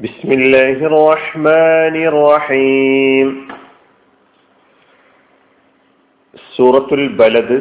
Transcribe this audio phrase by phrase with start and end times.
[0.00, 3.28] بسم الله الرحمن الرحيم
[6.54, 7.58] സൂറത്തുൽ ബലദ്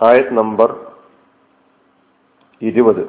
[0.00, 0.70] ആയത് നമ്പർ
[2.62, 3.02] ഇരുപത്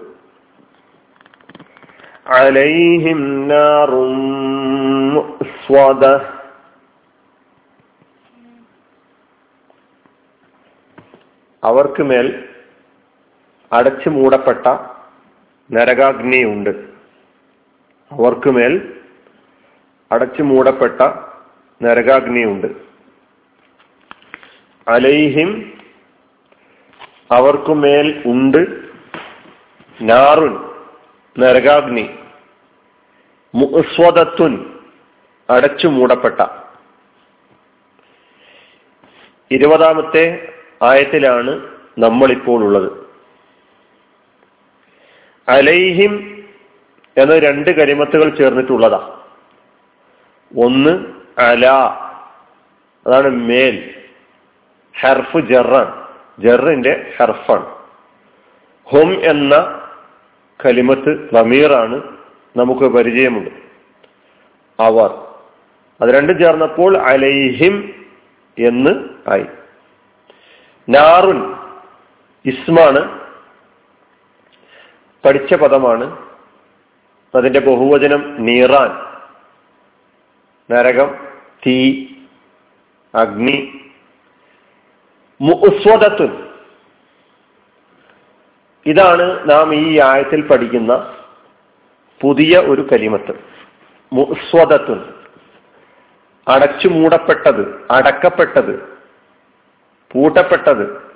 [2.34, 3.90] عليهم نار
[5.14, 6.14] مؤصدة
[11.64, 12.28] അവർക്ക് മേൽ
[13.72, 14.66] അടച്ചു മൂടപ്പെട്ട
[15.70, 16.72] നരകാഗ്നിയുണ്ട്
[18.13, 19.01] അവർക്ക് മേൽ
[20.13, 21.01] അടച്ചു മൂടപ്പെട്ട
[21.83, 22.67] നരകാഗ്നിയുണ്ട്.
[24.89, 25.81] അലൈഹിം
[27.31, 28.81] അവർക്കുമേൽ ഉണ്ട്
[30.03, 30.71] നാറുൻ
[31.39, 32.11] നരകാഗ്നി
[33.55, 34.79] മുസ്വദത്തുൻ
[35.51, 36.41] അടച്ചു മൂടപ്പെട്ട.
[39.51, 42.93] ഇരുപതാമത്തെ ആയത്തിലാണ് നമ്മളിപ്പോൾ ഉള്ളത്.
[45.49, 46.38] അലൈഹിം
[47.19, 49.21] എന്ന രണ്ട് കരിമത്തുകൾ ചേർന്നിട്ടുള്ളതാ.
[50.59, 51.05] ഒന്ന്
[51.41, 51.67] അല
[53.07, 53.95] അതാണ് മേൽ.
[55.01, 56.09] ഹെർഫ് ജറാൻ.
[56.39, 57.79] ജറിന്റെ ഹർഫാണ്.
[58.91, 59.55] ഹും എന്ന
[60.67, 62.03] കലിമത്ത് റമീറാണ്
[62.57, 63.51] നമുക്ക് പരിചയമുണ്ട്.
[64.83, 65.11] അവർ.
[66.01, 68.07] അത് രണ്ടും ചേർന്നപ്പോൾ അലൈഹിം
[68.59, 68.91] എന്ന്
[69.29, 69.47] ആയി.
[70.89, 71.55] നാറുൻ
[72.47, 73.29] ഇസ്മാണ്.
[75.25, 76.28] പഠിച്ച പദമാണ്.
[77.35, 79.09] അതിന്റെ ബഹുവചനം നീറാൻ.
[80.73, 81.29] നരകം
[81.67, 82.07] തീ
[83.15, 83.91] അഗ്നി.
[85.41, 86.49] മുസ്വദത്തുൻ.
[88.87, 91.17] ഇതാണ് നാം ഈ ആയത്തിൽ പഠിക്കുന്ന
[92.21, 93.45] പുതിയ ഒരു കലിമത്ത്.
[94.13, 95.05] മുസ്വദത്തുൻ.
[96.49, 98.99] അടച്ചു മൂടപ്പെട്ടത് അടക്കപ്പെട്ടത്
[100.13, 101.09] പൂട്ടപ്പെട്ടത്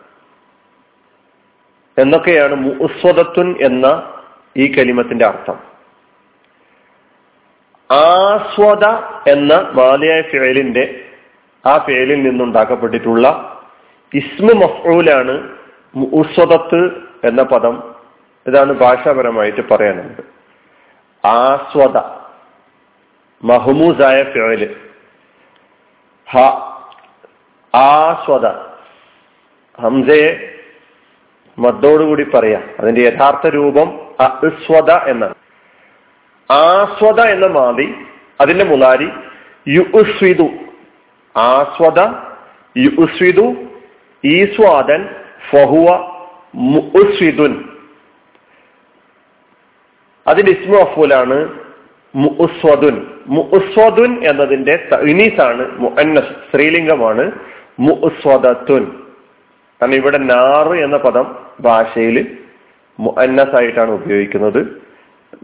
[1.99, 4.13] എന്നൊക്കെയാണ് മുസ്വദത്തുൻ എന്ന
[4.57, 5.72] ഈ കലിമത്തിന്റെ അർത്ഥം.
[7.93, 8.87] ആസ്വദ
[9.29, 11.05] എന്ന മാലിയായ ഫിഴലിന്റെ
[11.67, 13.29] ആ ഫിഴലിൽ നിന്നുണ്ടാക്കപ്പെട്ടിട്ടുള്ള
[14.15, 15.49] ഇസ്മു മഫ്ഊലാണ്
[16.13, 16.91] ഉസ്വദത്ത്
[17.25, 17.95] എന്ന പദം
[18.47, 20.25] ഇതാണ് ഭാഷാപരമായിട്ട് പറയാനുള്ളത്.
[21.27, 21.97] ആസ്വദ
[23.45, 24.77] മഹ്മൂസായ ഫിഴൽ
[26.31, 26.39] ഹ
[27.75, 28.47] ആസ്വദ.
[29.81, 30.59] ഹംസയെ
[31.59, 32.63] മദ്ദോടുകൂടി പറയാം.
[32.81, 35.35] അതിന്റെ യഥാർത്ഥ രൂപം അസ്വദ എന്നാണ്.
[36.55, 37.87] ആസ്വദ എന്ന മാതി
[38.41, 39.09] അതിന്റെ മുലാരി
[39.67, 40.47] യുസ്വിദു
[41.35, 42.01] ആസ്വദ
[42.77, 43.47] യുസ്വിദു
[44.25, 45.03] ഈസ്വാദൻ
[45.51, 45.89] ഫഹുവ
[46.65, 47.53] മുസ്വിദുൻ
[50.27, 51.39] അതിന്റെ ഇസ്മു അഫൂലാണ്
[52.15, 52.97] മുസ്വദുൻ
[53.37, 54.75] മുസ്വദുൻ എന്നതിന്റെ
[55.13, 55.63] ഇനീസാണ്
[56.29, 57.25] സ്ത്രീലിംഗമാണ്
[57.79, 58.85] മുസ്വദത്തുൻ
[59.81, 61.27] കാരണം ഇവിടെ നാറ് എന്ന പദം
[61.61, 62.17] ഭാഷയിൽ
[62.99, 64.61] മുഅന്നസ് ആയിട്ടാണ് ഉപയോഗിക്കുന്നത്.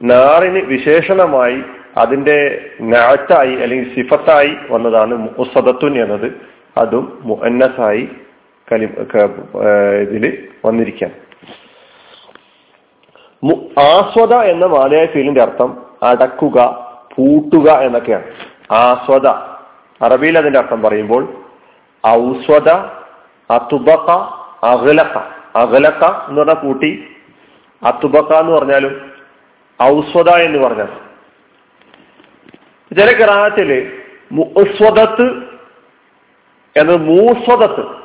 [0.03, 1.62] നാറിന് വിശേഷണമായി
[1.97, 6.32] അതിന്റെ നാറ്റായി അല്ലെങ്കിൽ സിഫത്തായി വന്നതാണ് മുസദത്തുൻ എന്നത്.
[6.78, 8.09] അതും മുഅന്നസായി
[8.72, 8.84] കലി
[10.00, 11.10] ഇതിൽ വന്നിരിക്കാം.
[13.78, 16.59] ആസ്വദ എന്ന മാലയായ ഫീലിന്റെ അർത്ഥം അടക്കുക
[17.16, 18.25] പൂട്ടുക എന്നൊക്കെയാണ്.
[18.72, 19.26] ആസ്വദ.
[20.03, 21.28] അറബിയിൽ അതിന്റെ അർത്ഥം പറയുമ്പോൾ
[22.06, 22.69] ഔസ്വദ
[23.50, 24.10] അതുബക്ക
[24.65, 25.16] അകലക്ക
[25.56, 27.05] അകലക്ക എന്ന് പറഞ്ഞാൽ കൂട്ടി
[27.82, 29.18] അതുബക്ക എന്ന് പറഞ്ഞാലും
[29.83, 31.09] ഔസ്വദ എന്ന് പറഞ്ഞത്.
[32.97, 34.00] ചില കിറാത്തിൽ
[34.33, 35.49] മുസ്വദത്ത്
[36.77, 37.99] എന്നത് മൂസ്വദത്ത്.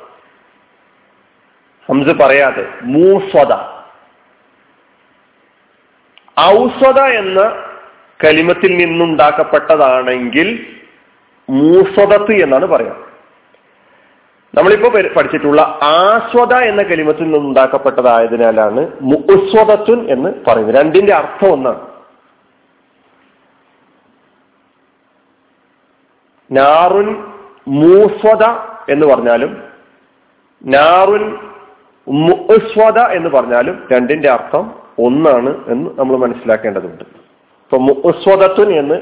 [1.89, 3.73] ഹംസ് പറയാതെ മൂസ്വദ.
[6.39, 7.63] ഔസ്വദ എന്ന
[8.23, 10.75] കലിമത്തിൽ നിന്നുണ്ടാക്കപ്പെട്ടതാണെങ്കിൽ
[11.49, 13.12] മൂസ്വദത്ത് എന്നാണ് പറയാം.
[14.55, 20.75] നമ്മളിപ്പോ പഠിച്ചിട്ടുള്ള ആസ്വദ എന്ന കലിമത്തിൽ നിന്നുണ്ടാക്കപ്പെട്ടതായതിനാലാണ് മുസ്വദത്തുൻ എന്ന് പറയുന്നത്.
[20.75, 21.87] രണ്ടിന്റെ അർത്ഥം ഒന്നാണ്.
[26.51, 27.23] നാറുൻ
[27.67, 28.43] മൂസ്വദ
[28.91, 29.63] എന്ന് പറഞ്ഞാലും
[30.65, 31.37] നാറുൻ
[32.07, 37.03] മുസ്വദ എന്ന് പറഞ്ഞാലും രണ്ടിന്റെ അർത്ഥം ഒന്നാണ് എന്ന് നമ്മൾ മനസ്സിലാക്കേണ്ടതുണ്ട്.
[37.03, 38.95] ഇപ്പൊ മുസ്വദത്തുൻ എന്ന്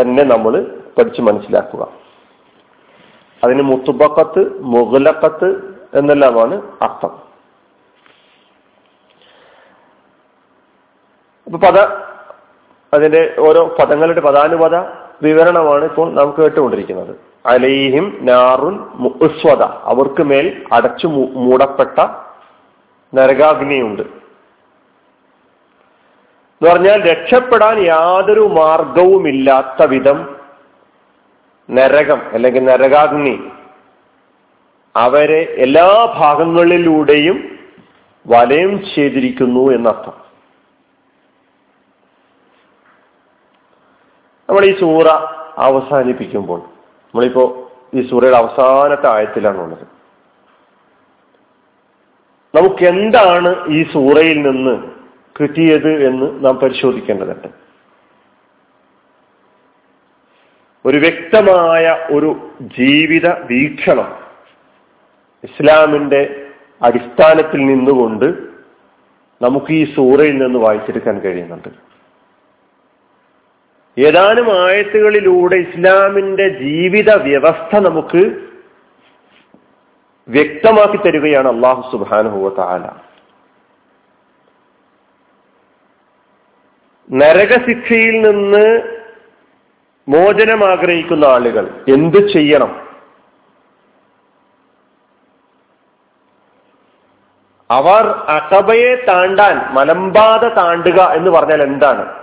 [0.00, 2.09] തന്നെ നമ്മൾ പഠിച്ച് മനസ്സിലാക്കുക.
[3.44, 7.10] അതിന് മുത്തുബക്കത്ത് മുഗലക്കത്ത് എന്നെല്ലാമാണ് അർത്ഥം.
[11.46, 11.78] അപ്പൊ പദ
[12.94, 14.76] അതിന്റെ ഓരോ പദങ്ങളുടെ പദാനുപത
[15.22, 17.16] വിവരണമാണ് ഇപ്പോൾ നാം കേട്ടുകൊണ്ടിരിക്കുന്നത്.
[17.46, 22.06] അലൈഹിം നാറുൻ മുസ്വത അവർക്ക് മേൽ അടച്ചു മൂടപ്പെട്ട
[23.14, 24.02] നരകാഗ്നിയുണ്ട്.
[26.62, 30.39] എന്ന് പറഞ്ഞാൽ രക്ഷപ്പെടാൻ യാതൊരു മാർഗവുമില്ലാത്ത വിധം
[31.70, 33.42] നരകം അല്ലെങ്കിൽ നരകാഗ്നി.
[34.96, 37.58] അവരെ എല്ലാ ഭാഗങ്ങളിലൂടെയും
[38.26, 40.30] വലയം ചെയ്തിരിക്കുന്നു എന്നർത്ഥം.
[44.48, 45.06] നമ്മൾ ഈ സൂറ
[45.58, 49.86] അവസാനിപ്പിക്കുമ്പോൾ നമ്മളിപ്പോ ഈ സൂറയുടെ അവസാനത്തെ ആയത്തിലാണുള്ളത്.
[52.56, 54.90] നമുക്ക് എന്താണ് ഈ സൂറയിൽ നിന്ന്
[55.40, 57.69] കിട്ടിയത് എന്ന് നാം പരിശോധിക്കേണ്ടതുണ്ട്.
[60.86, 64.18] ഒരു വ്യക്തമായ ഒരു ജീവിത വീക്ഷണം
[65.44, 66.50] ഇസ്ലാമിന്റെ
[66.82, 68.34] അടിസ്ഥാനത്തിൽ നിന്നുകൊണ്ട്
[69.42, 71.68] നമുക്ക് ഈ സൂറയിൽ നിന്ന് വായിച്ചെടുക്കാൻ കഴിയുന്നുണ്ട്.
[73.98, 78.48] ഏതാനും ആയത്തുകളിലൂടെ ഇസ്ലാമിന്റെ ജീവിത വ്യവസ്ഥ നമുക്ക്
[80.28, 82.50] വ്യക്തമാക്കി തരികയാണ് അള്ളാഹു സുബാനുഹുവ
[87.10, 88.99] നരകശിക്ഷയിൽ നിന്ന്
[90.10, 92.90] മോചനം ആഗ്രഹിക്കുന്ന ആളുകൾ എന്ത് ചെയ്യണം?
[97.70, 102.20] അവർ അസബയെ താണ്ടാൻ മലമ്പാത താണ്ടുക എന്ന് പറഞ്ഞാൽ എന്താണ്?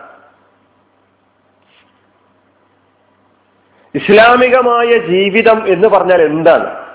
[3.95, 6.87] ഇസ്ലാമികമായ ജീവിതം എന്ന് പറഞ്ഞാൽ എന്താണ്?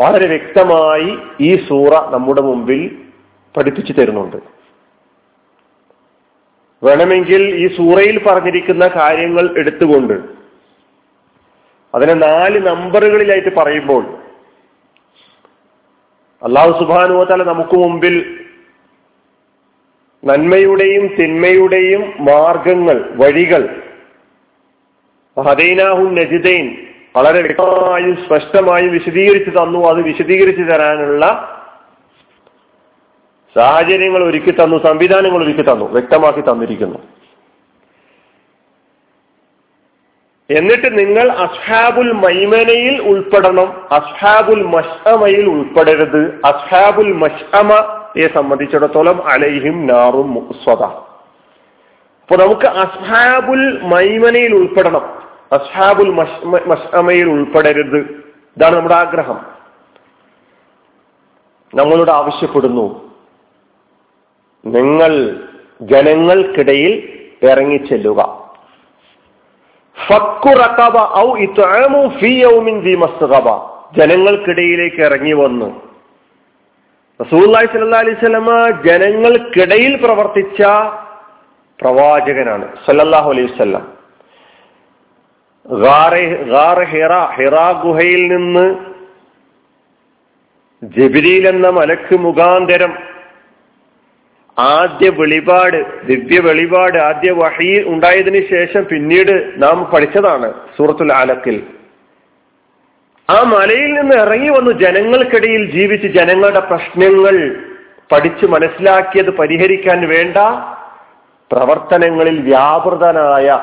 [0.00, 3.06] വളരെ വ്യക്തമായി ഈ സൂറ നമ്മുടെ മുമ്പിൽ
[3.56, 4.61] പഠിപ്പിച്ചു തരുന്നുണ്ട്.
[6.84, 10.14] വേണമെങ്കിൽ ഈ സൂറയിൽ പറഞ്ഞിരിക്കുന്ന കാര്യങ്ങൾ എടുത്തുകൊണ്ട്
[11.94, 14.04] അതിനെ നാല് നമ്പറുകളിലായിട്ട് പറയുമ്പോൾ
[16.42, 18.38] അള്ളാഹു സുബാനുവല നമുക്ക് മുമ്പിൽ
[20.24, 23.82] നന്മയുടെയും തിന്മയുടെയും മാർഗങ്ങൾ വഴികൾ
[25.42, 26.76] ഹദൈനാഹു നജിദൈൻ
[27.16, 29.88] വളരെ വ്യക്തമായും സ്പഷ്ടമായും വിശദീകരിച്ച് തന്നു.
[29.88, 31.51] അത് വിശദീകരിച്ചു തരാനുള്ള
[33.56, 36.98] സാഹചര്യങ്ങൾ ഒരുക്കി തന്നു സംവിധാനങ്ങൾ ഒരുക്കി തന്നു വ്യക്തമാക്കി തന്നിരിക്കുന്നു.
[40.50, 43.88] എന്നിട്ട് നിങ്ങൾ അസ്ഹാബുൽ മൈമനയിൽ ഉൾപ്പെടണം.
[43.92, 46.40] അസ്ഹാബുൽ മഷമയിൽ ഉൾപ്പെടരുത്.
[46.44, 50.82] അസ്ഹാബുൽ മഷമയെ സംബന്ധിച്ചിടത്തോളം അലൈഹിം നാറും സ്വത
[52.22, 55.22] അപ്പൊ നമുക്ക് അസ്ഹാബുൽ മൈമനയിൽ ഉൾപ്പെടണം.
[55.52, 56.10] അസ്ഹാബുൽ
[56.44, 57.96] മഷമയിൽ ഉൾപ്പെടരുത്.
[58.56, 59.46] ഇതാണ് നമ്മുടെ ആഗ്രഹം.
[61.74, 63.11] നമ്മളോട് ആവശ്യപ്പെടുന്നു.
[64.66, 65.40] നിങ്ങൾ
[65.82, 68.42] ജനങ്ങൾക്കിടയിൽ ഇറങ്ങിച്ചെല്ലുക.
[73.96, 75.82] ജനങ്ങൾക്കിടയിലേക്ക് ഇറങ്ങി വന്നു.
[77.20, 80.62] റസൂല്ലായി സല്ലാ അലൈഹി സ്വലമ ജനങ്ങൾക്കിടയിൽ പ്രവർത്തിച്ച
[81.80, 82.68] പ്രവാചകനാണ്.
[82.86, 83.92] സല്ലല്ലാഹു അലൈഹി വസല്ലം.
[87.24, 88.74] ഹിറ ഗുഹയിൽ നിന്ന്
[90.84, 93.11] ജബിരിയിൽ എന്ന മലക്ക് മുഖാന്തരം
[94.58, 101.62] ആദ്യ വെളിപാട് ദിവ്യ വെളിപാട് ആദ്യ വഹി ഉണ്ടായതിനു ശേഷം പിന്നീട് നാം പഠിച്ചതാണ് സൂറത്തുൽ ആലക്കിൽ
[103.30, 107.36] ആ മലയിൽ നിന്ന് ഇറങ്ങി വന്നു ജനങ്ങൾക്കിടയിൽ ജീവിച്ച് ജനങ്ങളുടെ പ്രശ്നങ്ങൾ
[108.12, 110.36] പഠിച്ചു മനസ്സിലാക്കിയത് പരിഹരിക്കാൻ വേണ്ട
[111.50, 113.60] പ്രവർത്തനങ്ങളിൽ വ്യാപൃതനായ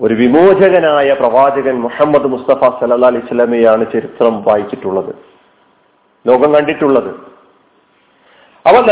[0.00, 5.14] ഒരു വിമോചകനായ പ്രവാചകൻ മുഹമ്മദ് മുസ്തഫ സല്ലാ അലൈഹി സ്വലമയാണ് ചരിത്രം വായിച്ചിട്ടുള്ളത്.
[6.26, 7.35] ലോകം കണ്ടിട്ടുള്ളത്.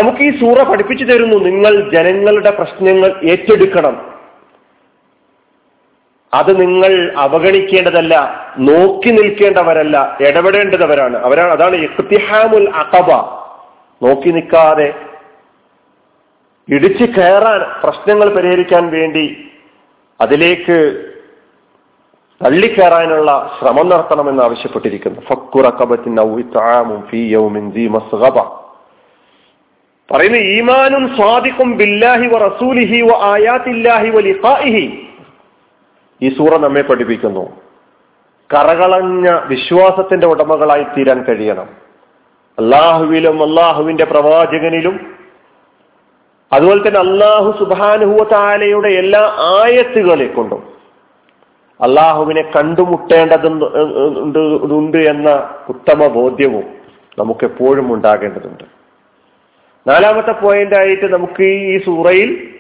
[0.01, 4.15] നമുക്ക് ഈ സൂറ പഠിപ്പിച്ചു തരുന്നു നിങ്ങൾ ജനങ്ങളുടെ പ്രശ്നങ്ങൾ ഏറ്റെടുക്കണം.
[6.35, 8.15] അത് നിങ്ങൾ അവഗണിക്കേണ്ടതല്ല
[8.59, 13.11] നോക്കി നിൽക്കേണ്ടവരല്ല ഇടപെടേണ്ടതവരാണ് അവരാണ് അതാണ് ഇഖ്തിഹാമുൽ അഖബ
[14.03, 14.95] നോക്കി നിൽക്കാതെ
[16.69, 19.37] ഇടിച്ചു കയറാൻ പ്രശ്നങ്ങൾ പരിഹരിക്കാൻ വേണ്ടി
[20.21, 20.77] അതിലേക്ക്
[22.41, 25.21] തള്ളിക്കയറാനുള്ള ശ്രമം നടത്തണമെന്ന് ആവശ്യപ്പെട്ടിരിക്കുന്നു.
[30.13, 35.09] പറയുന്നു ഈമാനും സ്വാദിക്കും ബില്ലാഹി വ റസൂലിഹി വ ആയാത്തില്ലാഹി വ ലിഖാഇഹി.
[36.23, 37.59] ഈ സൂറ നമ്മെ പഠിപ്പിക്കുന്നു.
[38.55, 41.67] കറകളഞ്ഞ വിശ്വാസത്തിന്റെ ഉടമകളായി തീരാൻ കഴിയണം.
[42.59, 45.15] അള്ളാഹുവിലും അള്ളാഹുവിന്റെ പ്രവാചകനിലും
[46.53, 50.63] അതുപോലെ തന്നെ അള്ളാഹു സുബാനുഹുവാലയുടെ എല്ലാ ആയത്തുകളെ കൊണ്ടും
[51.81, 56.65] അള്ളാഹുവിനെ കണ്ടുമുട്ടേണ്ടതുണ്ട് എന്ന ഉത്തമ ബോധ്യവും
[57.19, 58.84] നമുക്ക് എപ്പോഴും ഉണ്ടാകേണ്ടതുണ്ട്.
[59.87, 62.55] നാലാമത്തെ പോയിന്റ് ആയിട്ട് നമുക്ക് ഈ സൂറയിൽ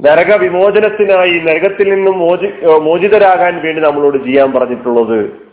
[0.00, 2.46] നരക വിമോചനത്തിനായി നരകത്തിൽ നിന്നും മോചി
[2.82, 5.44] മോചിതരാകാൻ വേണ്ടി നമ്മളോട് ചെയ്യാൻ പറഞ്ഞിട്ടുള്ളത്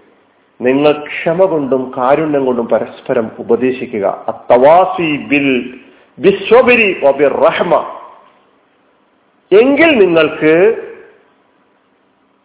[0.61, 4.25] നിങ്ങൾ ക്ഷമ കൊണ്ടും കാരുണ്യം കൊണ്ടും പരസ്പരം ഉപദേശിക്കുക.
[4.27, 5.79] അത്തവാസി ബിൽ
[7.27, 7.75] റഹ്മ
[9.51, 10.75] എങ്കിൽ നിങ്ങൾക്ക്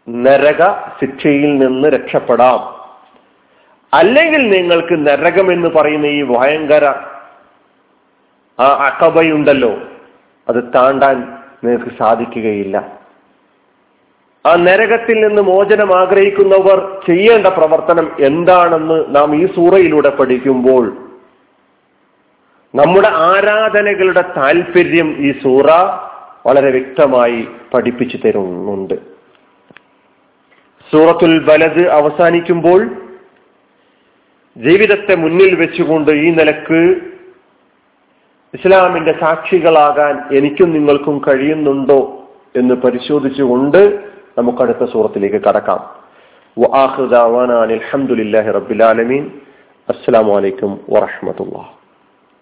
[0.09, 0.63] നരക
[1.01, 2.61] ശിക്ഷയിൽ നിന്ന് രക്ഷപ്പെടാം.
[3.95, 6.93] അല്ലെങ്കിൽ നിങ്ങൾക്ക് നരകം എന്ന് പറയുന്ന ഈ ഭയങ്കര
[8.61, 9.73] ആ അക്കബയുണ്ടല്ലോ
[10.49, 11.17] അത് താണ്ടാൻ
[11.65, 12.77] നിങ്ങൾക്ക് സാധിക്കുകയില്ല.
[14.45, 20.97] ആ നരകത്തിൽ നിന്ന് മോചനം ആഗ്രഹിക്കുന്നവർ ചെയ്യേണ്ട പ്രവർത്തനം എന്താണെന്ന് നാം ഈ സൂറയിലൂടെ പഠിക്കുമ്പോൾ
[22.75, 25.67] നമ്മുടെ ആരാധനകളുടെ താല്പര്യം ഈ സൂറ
[26.47, 28.95] വളരെ വ്യക്തമായി പഠിപ്പിച്ചു തരുന്നുണ്ട്.
[30.91, 32.81] സൂറത്തുൽ വലത് അവസാനിക്കുമ്പോൾ
[34.57, 36.81] ജീവിതത്തെ മുന്നിൽ വെച്ചുകൊണ്ട് ഈ നിലയ്ക്ക്
[38.57, 42.25] ഇസ്ലാമിന്റെ സാക്ഷികളാകാൻ എനിക്കും നിങ്ങൾക്കും കഴിയുന്നുണ്ടോ
[42.57, 43.99] എന്ന് പരിശോധിച്ചുകൊണ്ട്
[44.39, 45.81] നമുക്ക് അടുത്ത സൂറത്തിലേക്ക് കടക്കാം.
[47.63, 49.31] അലഹമുല്ലാഹി റബ്ബിലാലമീൻ
[49.89, 51.76] അസ്സാം വലൈക്കും വാഹമത്തുള്ള